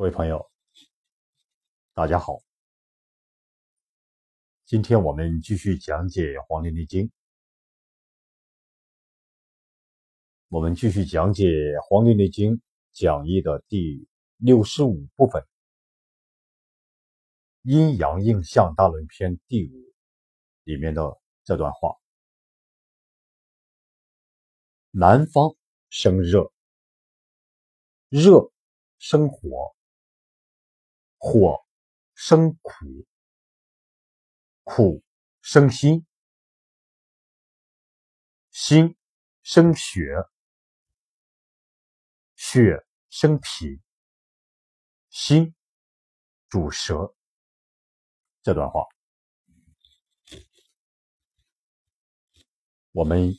[0.00, 0.50] 各位朋友，
[1.92, 2.40] 大家好。
[4.64, 7.06] 今天我们继续讲解《黄帝内经》，
[10.48, 11.44] 我们继续讲解
[11.82, 12.52] 《黄帝内经》
[12.92, 15.46] 讲义的第六十五部分——
[17.64, 19.92] 阴阳应象大论篇第五
[20.64, 21.94] 里面的这段话：
[24.92, 25.54] 南方
[25.90, 26.50] 生热，
[28.08, 28.50] 热
[28.96, 29.76] 生火。
[31.22, 31.66] 火
[32.14, 33.06] 生苦，
[34.64, 35.02] 苦
[35.42, 36.06] 生心，
[38.50, 38.96] 心
[39.42, 40.00] 生血，
[42.36, 43.82] 血生脾，
[45.10, 45.54] 心
[46.48, 47.14] 主舌。
[48.42, 48.86] 这段话，
[52.92, 53.34] 我们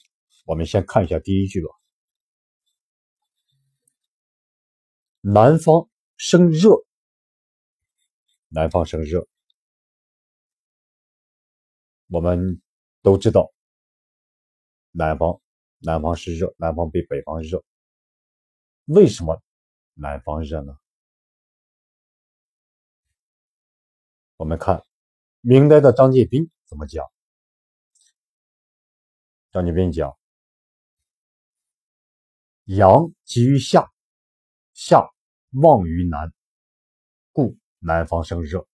[0.46, 1.70] 我们先看一下第一句吧。
[5.22, 6.86] 南方生热。
[8.54, 9.26] 南方生热，
[12.08, 12.62] 我们
[13.02, 13.54] 都知道，
[14.92, 15.42] 南方
[15.78, 17.64] 南方是热，南方比北方热。
[18.88, 19.42] 为什么
[19.94, 20.78] 南方热呢？
[24.36, 24.84] 我们看
[25.40, 27.10] 明代的张介宾怎么讲。
[29.52, 30.18] 张介宾讲：
[32.66, 33.90] 阳集于夏，
[34.74, 35.10] 夏
[35.52, 36.34] 旺于南，
[37.84, 38.68] 南方生热，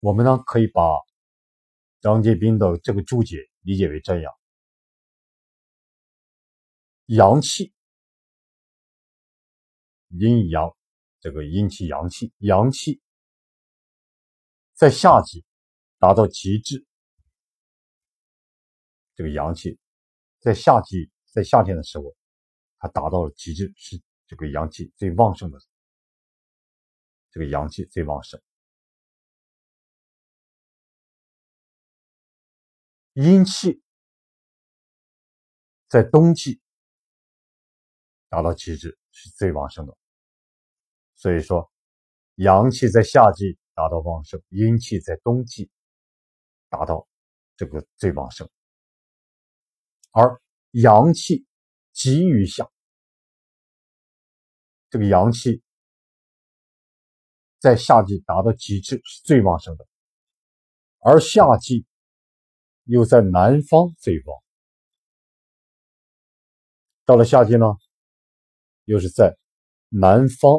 [0.00, 0.82] 我们呢可以把
[2.00, 4.34] 张介宾的这个注解理解为这样：
[7.06, 7.72] 阳气，
[10.08, 10.76] 阴阳，
[11.20, 13.00] 这个阴气、阳气，阳气
[14.74, 15.46] 在夏季
[15.98, 16.84] 达到极致，
[19.14, 19.78] 这个阳气
[20.38, 22.14] 在夏季，在夏天的时候，
[22.78, 24.02] 它达到了极致，是。
[24.30, 25.58] 这个阳气最旺盛的，
[27.32, 28.40] 这个阳气最旺盛。
[33.14, 33.82] 阴气
[35.88, 36.60] 在冬季
[38.28, 39.98] 达到极致，是最旺盛的。
[41.16, 41.68] 所以说，
[42.36, 45.68] 阳气在夏季达到旺盛，阴气在冬季
[46.68, 47.08] 达到
[47.56, 48.48] 这个最旺盛，
[50.12, 51.44] 而阳气
[51.92, 52.70] 急于下。
[54.90, 55.62] 这个阳气
[57.60, 59.86] 在夏季达到极致，是最旺盛的，
[60.98, 61.86] 而夏季
[62.84, 64.42] 又在南方最旺。
[67.04, 67.66] 到了夏季呢，
[68.84, 69.38] 又是在
[69.90, 70.58] 南方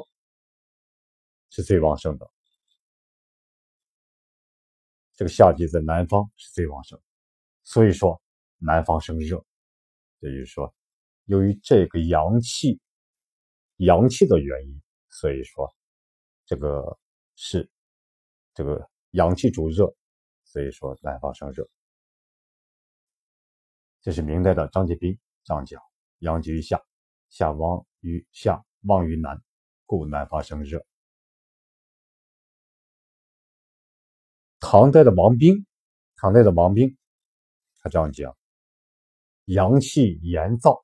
[1.49, 2.31] 是最旺盛的。
[5.15, 6.97] 这个夏季在南方是最旺盛，
[7.63, 8.21] 所以说
[8.59, 9.43] 南方生热，
[10.19, 10.73] 也就是说，
[11.25, 12.79] 由于这个阳气。
[13.81, 15.67] 阳气的原因，所以说
[16.45, 16.99] 这个
[17.35, 17.67] 是
[18.53, 19.91] 这个阳气主热，
[20.43, 21.67] 所以说南方生热。
[24.01, 25.81] 这是明代的张介宾这样讲：
[26.19, 26.79] 阳极于夏，
[27.29, 29.41] 夏旺于夏旺于南，
[29.87, 30.85] 故南方生热。
[34.59, 35.65] 唐代的王冰，
[36.17, 36.95] 唐代的王冰，
[37.79, 38.37] 他这样讲：
[39.45, 40.83] 阳气炎燥，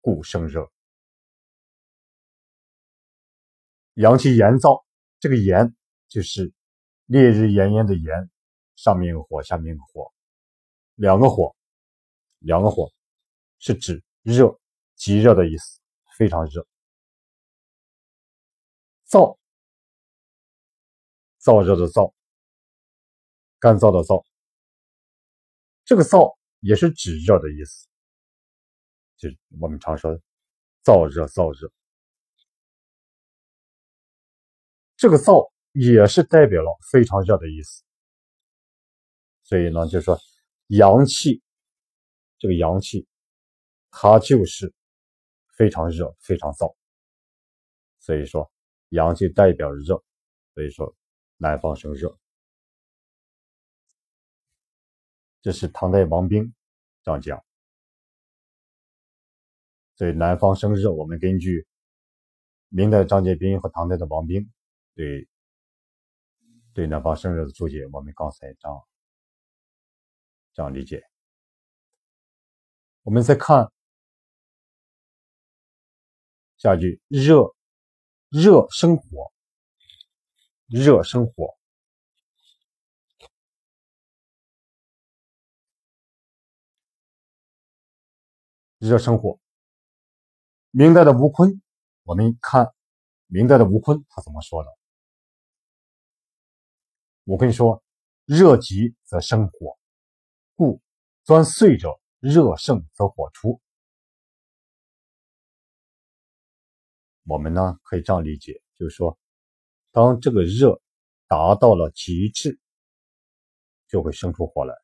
[0.00, 0.72] 故生热。
[3.96, 4.84] 阳气炎燥，
[5.18, 5.74] 这个炎
[6.06, 6.52] 就是
[7.06, 8.30] 烈日炎炎的炎，
[8.74, 10.12] 上面有火，下面有火，
[10.96, 11.56] 两个火，
[12.40, 12.92] 两个火
[13.58, 14.60] 是指热，
[14.96, 15.80] 极热的意思，
[16.18, 16.66] 非常热。
[19.08, 19.38] 燥，
[21.40, 22.12] 燥热的燥，
[23.58, 24.22] 干燥的燥，
[25.86, 27.88] 这个燥也是指热的意思，
[29.16, 30.20] 就是我们常说的
[30.84, 31.72] 燥热，燥热。
[34.96, 37.84] 这个燥也是代表了非常热的意思，
[39.42, 40.18] 所以呢，就说
[40.68, 41.42] 阳气，
[42.38, 43.06] 这个阳气，
[43.90, 44.72] 它就是
[45.56, 46.74] 非常热、非常燥，
[47.98, 48.50] 所以说
[48.88, 50.02] 阳气代表热，
[50.54, 50.96] 所以说
[51.36, 52.18] 南方生热。
[55.42, 56.54] 这是唐代王冰
[57.02, 57.44] 这样讲，
[59.96, 61.66] 所以南方生热，我们根据
[62.68, 64.50] 明代张介宾和唐代的王冰。
[64.96, 65.28] 对，
[66.72, 68.88] 对南方生热的注解，我们刚才这样
[70.54, 71.02] 这样理解。
[73.02, 73.70] 我们再看
[76.56, 77.54] 下一句：热，
[78.30, 79.30] 热生火，
[80.66, 81.58] 热生火，
[88.78, 89.38] 热生火。
[90.70, 91.60] 明代的吴坤，
[92.04, 92.74] 我们看
[93.26, 94.75] 明代的吴坤他怎么说的？
[97.26, 97.82] 我跟你说
[98.24, 99.76] ：“热极则生火，
[100.54, 100.80] 故
[101.24, 101.90] 钻碎者
[102.20, 103.60] 热盛则火出。”
[107.28, 109.18] 我们呢可以这样理解，就是说，
[109.90, 110.80] 当这个热
[111.26, 112.58] 达到了极致，
[113.88, 114.74] 就会生出火来。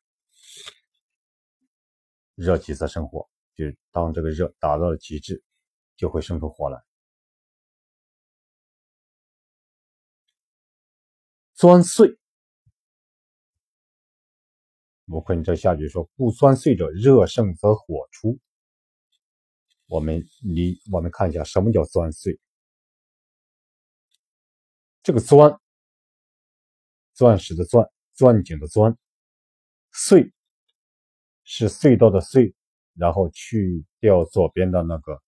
[2.35, 5.43] 热极则生火，就是当这个热达到了极致。
[5.95, 6.83] 就会生出火来。
[11.53, 12.17] 钻碎，
[15.13, 18.39] 我坤这下句说：“故钻碎者，热盛则火出。”
[19.85, 22.39] 我们离我们看一下什么叫钻碎。
[25.03, 25.55] 这个钻，
[27.13, 28.97] 钻石的钻，钻井的钻，
[29.91, 30.33] 碎
[31.43, 32.51] 是隧道的隧，
[32.95, 35.21] 然后去掉左边的那个。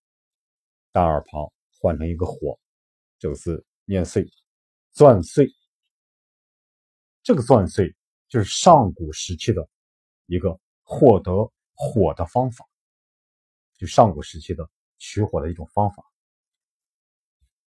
[0.92, 2.58] 单耳旁换成一个火，
[3.20, 4.26] 这个字念碎，
[4.94, 5.48] 钻碎。
[7.22, 7.94] 这个钻碎
[8.30, 9.68] 就是上古时期的
[10.26, 12.66] 一个获得火的方法，
[13.78, 16.04] 就上古时期的取火的一种方法。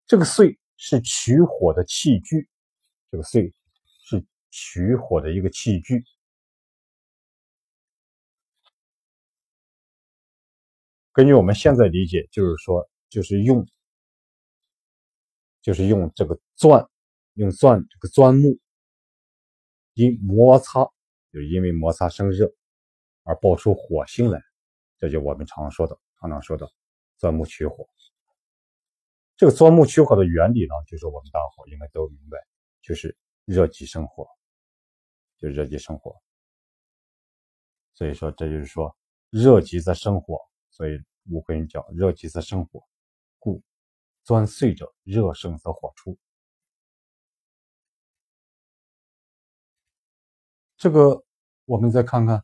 [0.06, 2.50] 这个碎是取火的器具，
[3.12, 3.54] 这个碎
[4.04, 6.04] 是取火的一个器具。
[11.12, 12.90] 根据我们现在理解，就是说。
[13.08, 13.66] 就是用，
[15.62, 16.86] 就是用这个钻，
[17.36, 18.60] 用钻这个钻木，
[19.94, 20.86] 因摩擦，
[21.36, 22.50] 就因为摩擦生热
[23.24, 24.42] 而爆出火星来，
[24.98, 26.66] 这就我们常说的，常常说的
[27.18, 27.86] 钻木取火。
[29.36, 32.38] 这个钻木取火的原理呢，就是我们大伙应该都明白，
[32.82, 34.26] 就是热极生火，
[35.38, 36.16] 就热极生火。
[37.96, 38.96] 所以说，这就是说
[39.30, 40.40] 热极则生火，
[40.70, 42.82] 所以武会人讲热极则生火。
[43.40, 43.62] 故
[44.24, 46.18] 钻碎者，热盛则火出。
[50.78, 51.25] 这个
[51.66, 52.44] 我们再看看，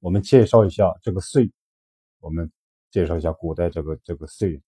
[0.00, 1.52] 我们介绍一下这个碎。
[2.18, 2.50] 我们
[2.90, 4.62] 介绍一下古代这个这个碎。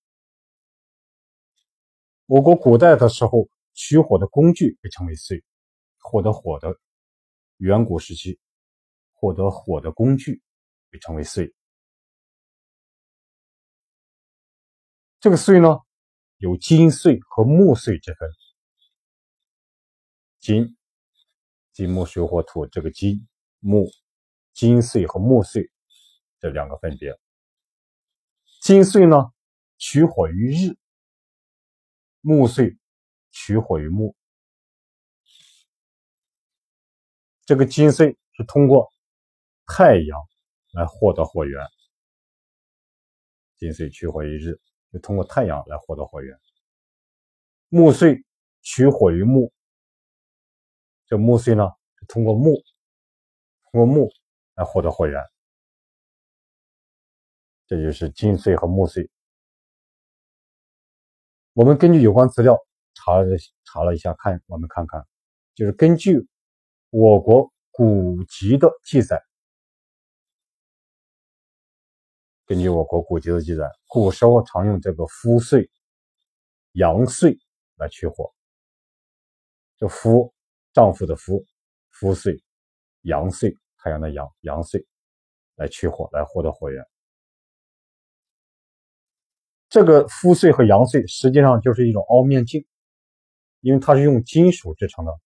[2.26, 5.42] 我国古代的时候，取火的工具被称为碎。
[5.98, 6.78] 获得火的
[7.56, 8.38] 远古时期，
[9.12, 10.40] 获得火的工具
[10.90, 11.52] 被称为碎。
[15.18, 15.78] 这个碎呢，
[16.36, 18.30] 有金碎和木碎之分。
[20.38, 20.75] 金，
[21.76, 23.28] 金木水火土，这个金
[23.60, 23.86] 木，
[24.54, 25.70] 金岁和木岁
[26.40, 27.14] 这两个分别。
[28.62, 29.30] 金岁呢，
[29.76, 30.72] 取火于日；
[32.22, 32.78] 木岁
[33.30, 34.16] 取火于木。
[37.44, 38.90] 这个金岁是通过
[39.66, 40.18] 太阳
[40.72, 41.62] 来获得火源，
[43.56, 44.58] 金岁取火于日。
[44.90, 46.40] 就通过太阳来获得火源。
[47.68, 48.24] 木岁
[48.62, 49.52] 取火于木，
[51.06, 52.54] 这木碎呢是通过木，
[53.70, 54.10] 通过木
[54.54, 55.22] 来获得火源。
[57.66, 59.10] 这就是金碎和木碎。
[61.52, 62.58] 我们根据有关资料
[62.94, 63.26] 查了
[63.64, 65.06] 查了一下，看我们看看，
[65.54, 66.28] 就是根据
[66.90, 69.22] 我国古籍的记载。
[72.44, 75.68] 根据我国古籍的记载，古时候常用这个夫岁、
[76.72, 77.36] 阳岁
[77.74, 78.32] 来取火。
[79.78, 80.32] 这夫，
[80.76, 81.42] 丈夫的夫，
[81.88, 82.38] 夫岁、
[83.00, 84.86] 阳岁，太阳的阳，阳岁
[85.54, 86.84] 来取火，来获得火源。
[89.70, 92.66] 这个夫岁和阳岁实际上就是一种凹面镜，
[93.60, 95.18] 因为它是用金属制成的，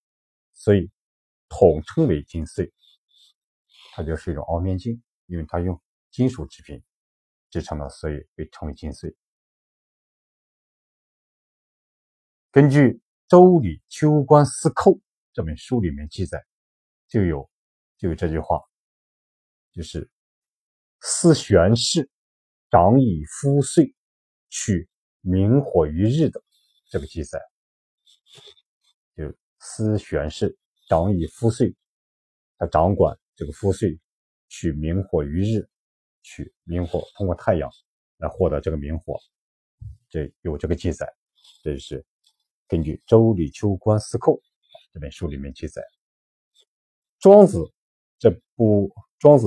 [0.52, 0.88] 所以
[1.48, 2.72] 统称为金岁。
[3.92, 6.80] 它就是一种凹面镜，因为它用金属制品。
[7.50, 9.12] 制成的，所以被称为金穗。
[12.52, 12.92] 根据
[13.26, 14.92] 《周礼秋官司寇》
[15.32, 16.44] 这本书里面记载，
[17.08, 17.48] 就有
[17.96, 18.60] 就有这句话，
[19.72, 20.10] 就是
[21.00, 22.08] “司玄氏
[22.70, 23.94] 长以夫岁，
[24.48, 24.88] 取
[25.20, 26.42] 明火于日”的
[26.90, 27.40] 这个记载。
[29.16, 30.56] 就司玄氏
[30.88, 31.74] 长以夫岁，
[32.58, 33.98] 他掌管这个夫岁，
[34.48, 35.68] 取明火于日。
[36.22, 37.68] 取明火，通过太阳
[38.18, 39.18] 来获得这个明火，
[40.10, 41.10] 这有这个记载。
[41.62, 42.04] 这是
[42.68, 44.34] 根据《周礼秋官司寇》
[44.92, 45.82] 这本书里面记载，
[47.18, 47.58] 《庄子》
[48.18, 49.46] 这部《庄子》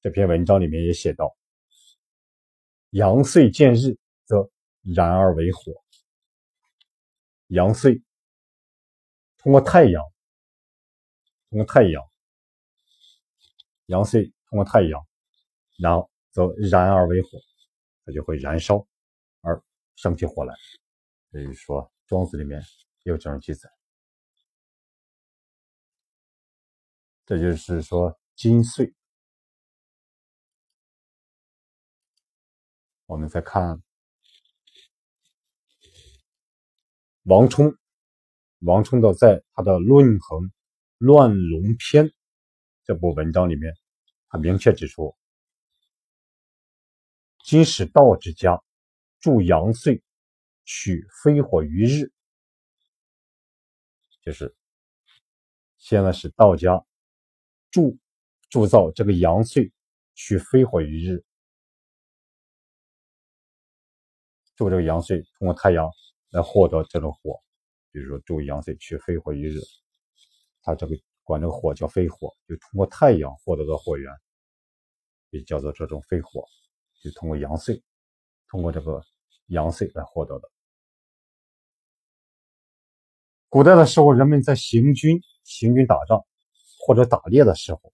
[0.00, 1.36] 这篇文章里面也写到
[2.90, 4.50] ：“阳岁见日，则
[4.82, 5.72] 燃而为火。”
[7.48, 8.02] 阳岁
[9.38, 10.02] 通过太阳，
[11.50, 12.02] 通过太阳，
[13.86, 15.06] 阳岁通过太阳。
[15.78, 17.30] 然后则燃而为火，
[18.04, 18.86] 它就会燃烧
[19.40, 19.60] 而
[19.96, 20.54] 生起火来。
[21.30, 22.60] 所以说，《庄子》里面
[23.04, 23.68] 也有这种记载。
[27.32, 28.92] 这就是说金穗。
[33.06, 33.82] 我们再看
[37.22, 37.74] 王充，
[38.58, 40.52] 王充的在他的《论衡
[40.98, 42.04] 乱龙篇》
[42.84, 43.72] 这部文章里面，
[44.28, 45.16] 他明确指出：
[47.42, 48.62] 今使道之家
[49.20, 50.02] 助阳岁，
[50.66, 52.12] 取飞火于日，
[54.20, 54.54] 就是
[55.78, 56.84] 现在是道家。
[57.72, 57.98] 铸
[58.50, 59.72] 铸造这个阳岁，
[60.14, 61.24] 取飞火于日。
[64.54, 65.90] 铸这个阳岁，通过太阳
[66.30, 67.42] 来获得这种火，
[67.90, 69.58] 比如说铸阳岁，取飞火于日。
[70.62, 74.12] 它这个管这个火叫飞火，就通过太阳获得的火源，
[75.30, 76.46] 也叫做这种飞火，
[77.02, 77.82] 就通过阳岁，
[78.48, 79.02] 通过这个
[79.46, 80.50] 阳岁来获得的。
[83.48, 86.22] 古代的时候，人们在行军、行军打仗。
[86.84, 87.92] 或者打猎的时候，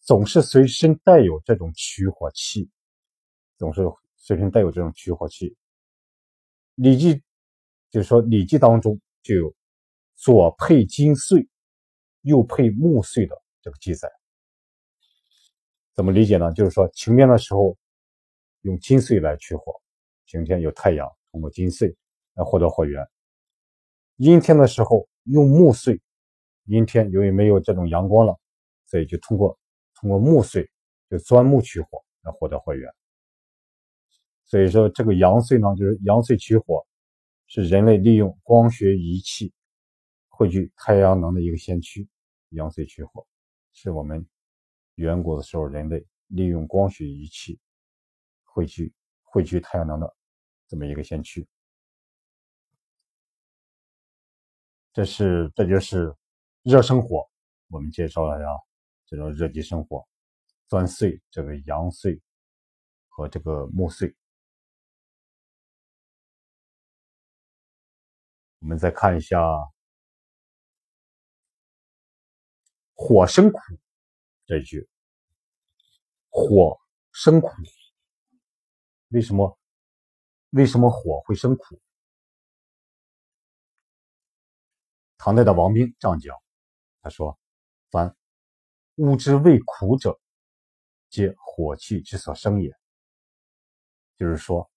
[0.00, 2.70] 总是随身带有这种取火器，
[3.58, 3.82] 总是
[4.16, 5.50] 随身带有这种取火器。
[6.76, 7.16] 《礼记》
[7.90, 9.54] 就是说，《礼记》当中就有
[10.14, 11.46] 左配金穗，
[12.22, 14.10] 右配木穗的这个记载。
[15.92, 16.50] 怎么理解呢？
[16.54, 17.76] 就是说，晴天的时候
[18.62, 19.78] 用金穗来取火，
[20.24, 21.94] 晴天有太阳，通过金穗
[22.32, 23.04] 来获得火源；
[24.16, 26.00] 阴天的时候用木穗。
[26.64, 28.38] 阴天，由于没有这种阳光了，
[28.86, 29.58] 所以就通过
[29.94, 30.68] 通过木穗，
[31.10, 32.90] 就钻木取火来获得火源。
[34.46, 36.86] 所以说，这个阳穗呢，就是阳穗取火，
[37.46, 39.52] 是人类利用光学仪器
[40.28, 42.08] 汇聚太阳能的一个先驱。
[42.50, 43.26] 阳穗取火
[43.72, 44.24] 是我们
[44.94, 47.58] 远古的时候人类利用光学仪器
[48.44, 48.92] 汇聚
[49.22, 50.16] 汇聚太阳能的
[50.68, 51.46] 这么一个先驱。
[54.92, 56.14] 这是，这就是。
[56.64, 57.28] 热生火，
[57.68, 58.48] 我们介绍了呀，
[59.04, 60.08] 这种热极生火，
[60.66, 62.18] 钻碎这个阳碎
[63.10, 64.16] 和这个木碎。
[68.60, 69.38] 我们再看一下
[72.96, 73.58] “火生苦”
[74.46, 74.88] 这一句
[76.32, 76.80] ，“火
[77.12, 77.50] 生苦”，
[79.12, 79.58] 为什么？
[80.52, 81.78] 为什么火会生苦？
[85.18, 86.43] 唐代的王冰这样讲。
[87.04, 87.38] 他说
[87.92, 88.16] ：“凡
[88.94, 90.18] 物之味苦者，
[91.10, 92.74] 皆火气之所生也。”
[94.16, 94.70] 就是说，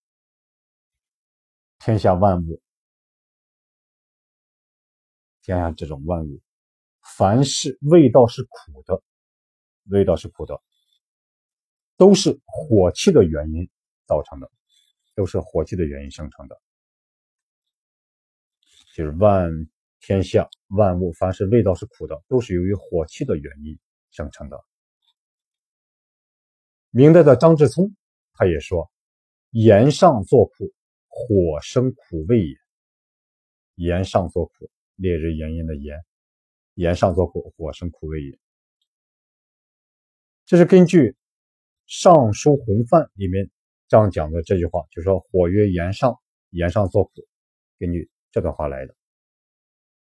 [1.80, 2.62] 天下万物，
[5.42, 6.42] 天下这种万物，
[7.16, 9.02] 凡是味道是苦的，
[9.86, 10.62] 味道是苦的，
[11.96, 13.70] 都是火气的原因
[14.06, 14.52] 造成的，
[15.16, 16.62] 都是火气的原因生成的，
[18.94, 19.50] 就是万。
[20.00, 23.80] 天下万物，凡是味道是苦的，都是由于火气的原因
[24.12, 24.64] 生成的。
[26.90, 27.96] 明代的张志聪
[28.34, 28.92] 他也说
[29.52, 30.74] ：“炎上作苦，
[31.08, 32.56] 火生苦味也。
[33.76, 35.98] 炎上作苦，烈日炎炎的炎，
[36.74, 38.40] 炎上作苦，火生苦味也。”
[40.46, 41.12] 这是根据
[41.86, 43.50] 《尚书洪范》里面
[43.88, 46.18] 这样讲的这句话，就说“火曰炎上，
[46.50, 47.12] 炎上作苦”，
[47.80, 48.96] 根据这段话来的。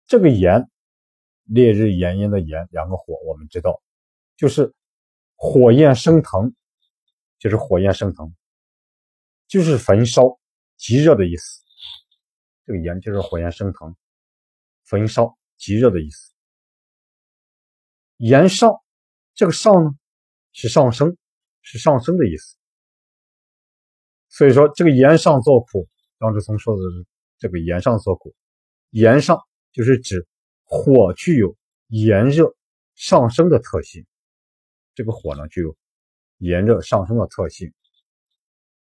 [0.06, 0.68] 这个炎，
[1.44, 3.82] 烈日炎炎的炎，两个火，我们知道，
[4.36, 4.74] 就是
[5.34, 6.54] 火焰升腾，
[7.38, 8.34] 就是火焰升腾，
[9.46, 10.38] 就是焚烧、
[10.76, 11.62] 极热的意思。
[12.66, 13.96] 这个炎就是火焰升腾、
[14.84, 16.32] 焚烧、极热的意思。
[18.18, 18.72] 炎上，
[19.34, 19.90] 这个上呢，
[20.52, 21.16] 是上升，
[21.62, 22.56] 是上升的意思。
[24.28, 27.06] 所以说，这个炎上作苦，张志聪说的是
[27.38, 28.34] 这个炎上作苦，
[28.90, 29.38] 炎上。
[29.74, 30.24] 就是指
[30.62, 31.54] 火具有
[31.88, 32.54] 炎热
[32.94, 34.06] 上升的特性，
[34.94, 35.76] 这个火呢具有
[36.38, 37.72] 炎热上升的特性，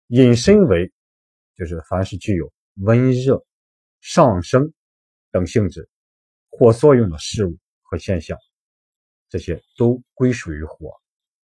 [0.08, 0.92] 引申为
[1.54, 3.40] 就是凡是具有温热
[4.00, 4.72] 上升
[5.30, 5.88] 等性质
[6.50, 8.36] 或作用的事物和现象，
[9.28, 10.90] 这些都归属于火。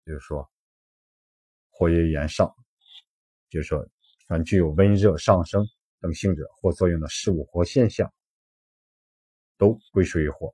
[0.05, 0.47] 就是说，
[1.69, 2.53] 火曰炎上，
[3.49, 3.87] 就是说
[4.27, 5.65] 凡具有温热上升
[6.01, 8.13] 等性质或作用的事物或现象。
[9.57, 10.53] 都归属于火。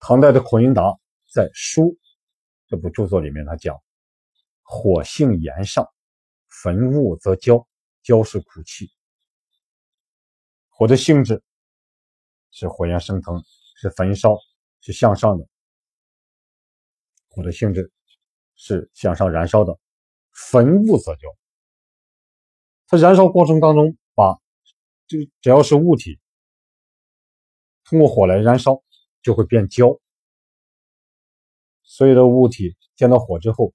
[0.00, 0.82] 唐代的孔颖达
[1.32, 1.82] 在《书》
[2.66, 3.76] 这部著作里面，他讲
[4.62, 5.86] ：“火性炎上，
[6.46, 7.66] 焚物则焦，
[8.02, 8.90] 焦是苦气。
[10.68, 11.42] 火的性质
[12.50, 13.42] 是火焰升腾，
[13.76, 14.36] 是焚烧，
[14.80, 15.48] 是向上的。
[17.28, 17.92] 火的性质
[18.54, 19.78] 是向上燃烧的，
[20.30, 21.28] 焚物则焦。
[22.86, 24.34] 它燃烧过程当中，把
[25.06, 26.18] 就只要是物体
[27.88, 28.82] 通过火来燃烧，
[29.22, 29.98] 就会变焦。
[31.82, 33.72] 所有的物体见到火之后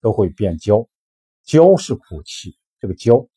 [0.00, 0.88] 都会变焦，
[1.42, 3.28] 焦是苦气，这个焦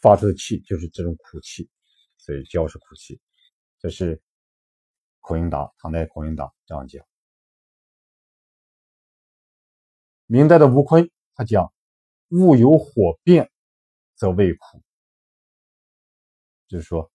[0.00, 1.68] 发出的气就是这种苦气，
[2.16, 3.20] 所以焦是苦气。
[3.78, 4.22] 这是
[5.20, 7.04] 孔颖达，唐代孔颖达这样讲。
[10.26, 11.72] 明代的吴坤他讲。
[12.30, 13.52] 物有火变，
[14.14, 14.82] 则味苦。
[16.66, 17.12] 就是说，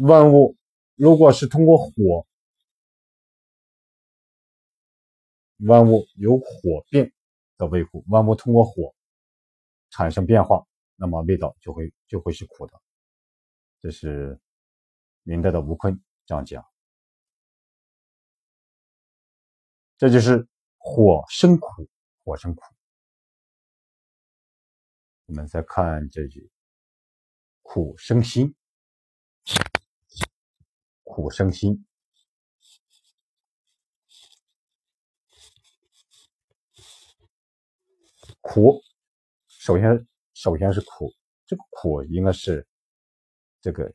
[0.00, 0.56] 万物
[0.94, 2.26] 如果是通过火，
[5.58, 7.12] 万物有火变
[7.56, 8.04] 的味苦。
[8.08, 8.94] 万物通过火
[9.90, 12.80] 产生变化，那么味道就会就会是苦的。
[13.80, 14.38] 这是
[15.22, 16.64] 明代的吴坤这样讲。
[19.96, 21.88] 这就是火生苦，
[22.22, 22.60] 火生苦。
[25.24, 26.50] 我们再看这句
[27.62, 28.54] “苦生心”，
[31.16, 31.86] 苦生辛，
[38.42, 38.82] 苦。
[39.48, 41.14] 首先，首先是苦，
[41.46, 42.68] 这个苦应该是
[43.62, 43.94] 这个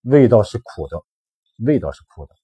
[0.00, 1.04] 味道是苦的，
[1.58, 2.34] 味道是苦的。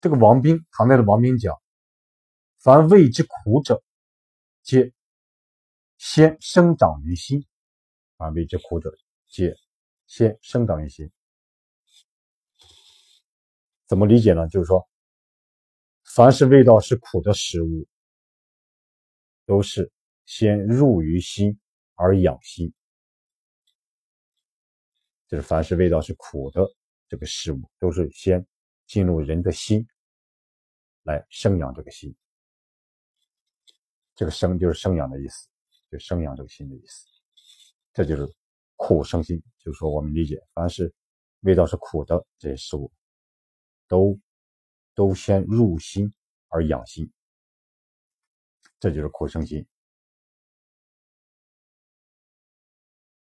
[0.00, 1.60] 这个王冰，唐代的王冰讲。
[2.58, 3.82] 凡味之苦者，
[4.62, 4.92] 皆
[5.96, 7.44] 先生长于心。
[8.18, 8.92] 凡味之苦者，
[9.28, 9.56] 皆
[10.08, 11.08] 先生长于心。
[13.86, 14.48] 怎么理解呢？
[14.48, 14.86] 就是说，
[16.02, 17.86] 凡是味道是苦的食物，
[19.46, 19.90] 都是
[20.26, 21.56] 先入于心
[21.94, 22.74] 而养心。
[25.28, 26.66] 就是凡是味道是苦的
[27.08, 28.44] 这个食物，都是先
[28.86, 29.86] 进入人的心
[31.04, 32.12] 来生养这个心。
[34.16, 35.48] 这个生就是生养的意思，
[35.88, 37.06] 就生养这个心的意思，
[37.98, 38.32] 这就是
[38.76, 39.42] 苦生心。
[39.58, 40.94] 就是说，我们理解，凡是
[41.40, 42.92] 味道是苦的这些食物，
[43.88, 44.16] 都
[44.94, 46.08] 都先入心
[46.46, 47.12] 而养心，
[48.78, 49.66] 这就是苦生心。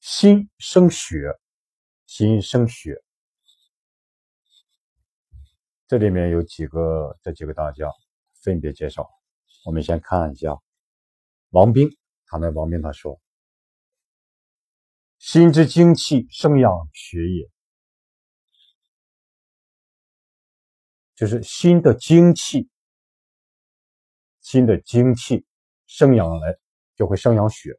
[0.00, 1.16] 心生血，
[2.04, 3.02] 心生血，
[5.87, 7.90] 这里面有几个这几个大家
[8.42, 9.09] 分别介绍，
[9.64, 10.54] 我们先看一下。
[11.52, 11.88] 王冰，
[12.26, 13.18] 他那王冰他说
[15.18, 17.50] ：“心之精气生养血也，
[21.14, 22.68] 就是心的精气，
[24.40, 25.44] 心的精气
[25.87, 26.57] 生养来
[26.94, 27.78] 就会生养血，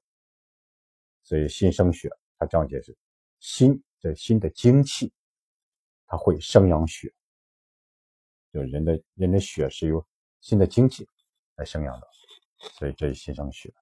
[1.23, 2.09] 所以心生血。
[2.37, 2.97] 他这样解释：
[3.39, 5.11] 心的心的精气，
[6.07, 7.13] 它会生养血，
[8.51, 10.05] 就人的人的血是由
[10.41, 11.07] 心的精气
[11.55, 12.07] 来生养的。”
[12.77, 13.73] 所以这是心生血。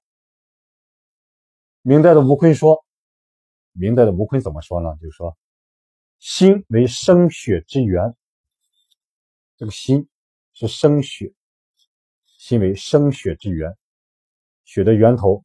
[1.82, 2.86] 明代的吴坤说，
[3.80, 4.90] 明代的吴坤怎么说呢？
[5.02, 5.38] 就是说，
[6.20, 8.16] 心为生血之源。
[9.56, 10.08] 这个心
[10.54, 11.34] 是生血，
[12.26, 13.76] 心为生血之源，
[14.66, 15.44] 血的源头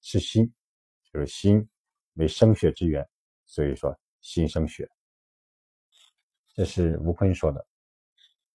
[0.00, 0.52] 是心，
[1.12, 1.68] 就是心
[2.14, 3.08] 为生血之源。
[3.46, 4.88] 所以说，心生血。
[6.54, 7.66] 这是吴坤说的。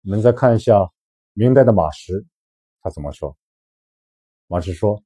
[0.03, 0.89] 我们再看一下
[1.33, 2.25] 明代的马识。
[2.81, 3.37] 他怎么说？
[4.47, 5.03] 马师说：“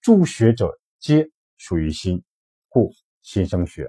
[0.00, 1.30] 诸学者皆
[1.64, 2.20] 属于心，
[2.68, 3.88] 故心生血。”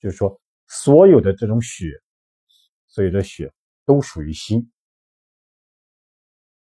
[0.00, 1.86] 就是说，所有的这种血，
[2.88, 3.52] 所有的血
[3.84, 4.68] 都属于心，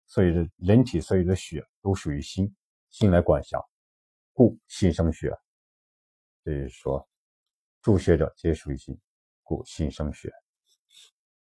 [0.05, 2.55] 所有的人体所有的血都属于心，
[2.91, 3.59] 心来管辖，
[4.33, 5.35] 故心生血。
[6.43, 7.09] 所以说，
[7.81, 8.95] 助血者皆属于心，
[9.41, 10.31] 故心生血。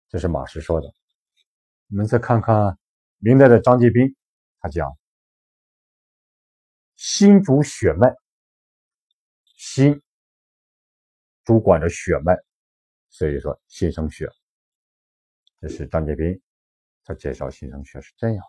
[0.09, 0.93] 这是马师说的。
[1.87, 2.77] 我们再看看
[3.19, 4.13] 明代的张介宾，
[4.59, 4.93] 他讲
[6.95, 8.13] ：“心主血脉，
[9.55, 10.01] 心
[11.43, 12.35] 主管着血脉，
[13.09, 14.29] 所以说心生血。”
[15.59, 16.41] 这是张介宾
[17.03, 18.43] 他介绍心生血是这样。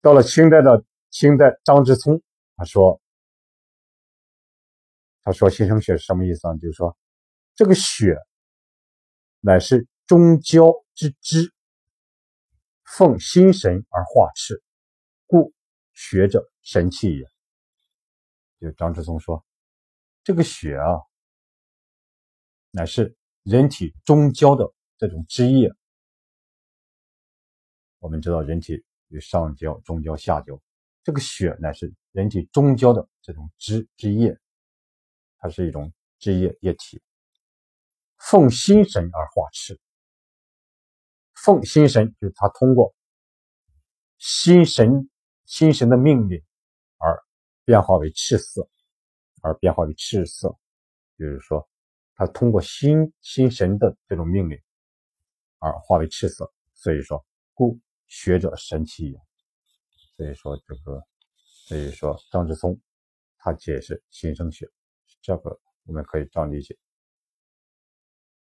[0.00, 2.22] 到了清代的清代张之聪，
[2.56, 3.00] 他说
[5.22, 6.54] ：“他说心生血是什么意思呢？
[6.58, 6.96] 就是说
[7.54, 8.16] 这个血
[9.40, 11.50] 乃是中焦。”之知，
[12.84, 14.62] 奉心神而化赤，
[16.00, 17.26] 学者神气也。
[18.58, 19.44] 就张之松说，
[20.24, 20.96] 这个血啊，
[22.70, 25.70] 乃是人体中焦的这种汁液。
[27.98, 30.58] 我们知道人体有上焦、中焦、下焦，
[31.02, 34.34] 这个血乃是人体中焦的这种汁汁液，
[35.36, 37.02] 它是一种汁液液体，
[38.16, 39.78] 奉心神而化赤。
[41.34, 42.94] 奉心神就是他通过
[44.16, 45.10] 心神
[45.50, 46.40] 心神的命令
[46.98, 47.24] 而
[47.64, 48.70] 变化为赤色，
[49.42, 50.56] 而变化为赤色，
[51.18, 51.68] 就是说
[52.14, 54.56] 他通过心心神的这种命令
[55.58, 56.52] 而化为赤色。
[56.72, 59.20] 所以说，故学者神奇也。
[60.16, 61.04] 所以说这个，
[61.66, 62.80] 所以说张之松
[63.36, 64.70] 他解释心生学，
[65.20, 66.78] 这个我们可以这样理解，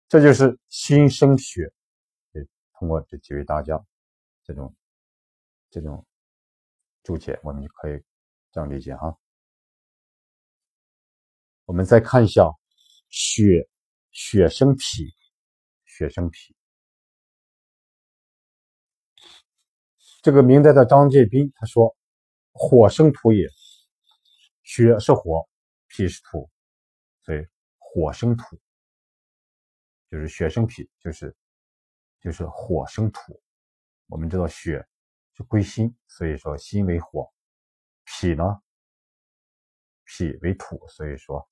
[0.07, 1.73] 这就是新生学。
[2.73, 3.83] 通过这几位大家
[4.43, 4.75] 这种
[5.71, 6.05] 这种
[7.03, 8.01] 注解，我们就可以
[8.51, 9.17] 这样理解哈。
[11.65, 12.49] 我们再看一下
[13.09, 13.67] 血
[14.11, 15.13] 血生脾，
[15.85, 16.55] 血生脾。
[20.21, 21.93] 这个明代的张介宾他说
[22.53, 23.45] ：“火生土也，
[24.63, 25.47] 血是火，
[25.87, 26.49] 脾是土，
[27.23, 27.45] 所以
[27.77, 28.57] 火生土，
[30.09, 31.35] 就是血生脾，就是
[32.21, 33.41] 就是火生土。
[34.07, 34.85] 我们知道血
[35.33, 37.33] 就归心，所以说心为火，
[38.05, 38.43] 脾呢，
[40.05, 41.49] 脾为土，所以说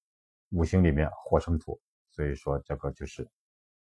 [0.50, 3.30] 五行里面火生土，所以说这个就是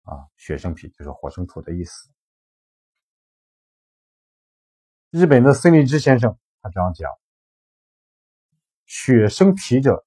[0.03, 2.09] 啊，血生脾就是火生土的意思。”
[5.11, 7.07] 日本的森林之先生他这样讲
[8.87, 10.03] ：“血生脾者，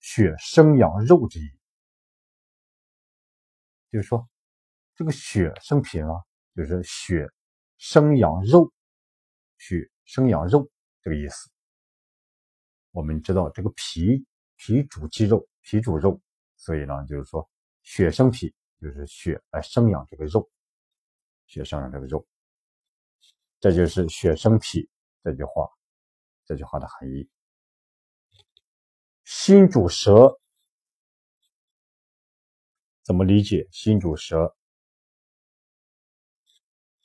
[0.00, 1.58] 血生养肉之意。”
[3.92, 4.26] 就是说，
[4.94, 6.08] 这个血生脾呢，
[6.56, 7.28] 就是血
[7.84, 8.72] 生养肉，
[9.58, 10.70] 血生养肉
[11.02, 11.50] 这个意思。
[12.92, 16.20] 我们知道这个脾脾主肌肉，脾主肉，
[16.56, 17.50] 所以呢，就是说
[17.82, 20.48] 血生脾，就是血来生养这个肉，
[21.46, 22.24] 血生养这个肉。
[23.58, 24.88] 这就是“血生脾”
[25.24, 25.68] 这句话，
[26.44, 27.28] 这句话的含义。
[29.24, 30.40] 心主舌，
[33.02, 33.66] 怎么理解？
[33.72, 34.56] 心主舌，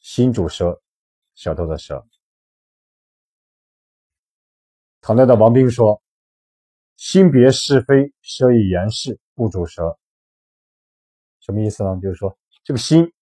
[0.10, 0.82] 心主舌，
[1.36, 2.08] 舌头的舌。
[5.02, 6.02] 唐代的王冰说
[6.96, 10.00] ：“心别是非，舌以言事，故主舌。”
[11.42, 12.00] 什么意思呢？
[12.02, 13.14] 就是说，这个心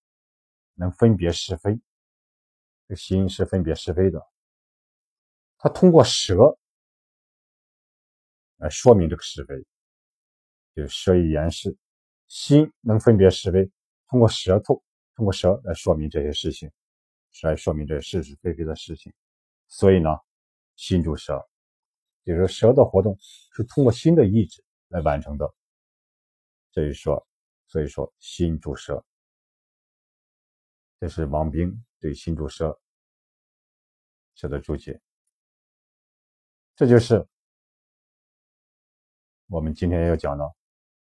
[0.74, 1.76] 能分别是非。
[2.86, 4.24] 这心是分别是非的，
[5.58, 6.56] 他通过舌
[8.58, 9.56] 来说明这个是非，
[10.72, 11.76] 就是舌以言事，
[12.28, 13.68] 心能分别是非，
[14.06, 14.80] 通过舌头，
[15.16, 16.70] 通过蛇来说明这些事情，
[17.42, 19.12] 来说明这是是非非的事情。
[19.66, 20.10] 所以呢，
[20.76, 21.44] 心主舌，
[22.22, 25.52] 就是说蛇的活动是通过心的意志来完成的。
[26.70, 27.26] 所以说，
[27.66, 29.04] 所以说心主舌，
[31.00, 31.82] 这是王冰。
[31.98, 32.78] 对新主舌
[34.34, 35.00] 写的注解，
[36.76, 37.26] 这就是
[39.46, 40.44] 我们今天要讲的：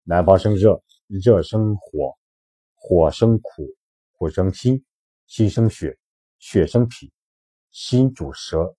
[0.02, 2.16] 南方生热，热生火，
[2.74, 3.74] 火生苦，
[4.22, 4.84] 火生心，
[5.26, 5.98] 心生血，
[6.38, 7.12] 血生脾，
[7.72, 8.76] 心主舌。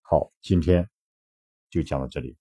[0.00, 0.88] 好，今天
[1.68, 2.34] 就讲到这里。